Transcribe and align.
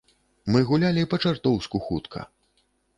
Мы 0.55 0.61
гулялі 0.69 1.03
па-чартоўску 1.13 1.85
хутка. 1.87 2.29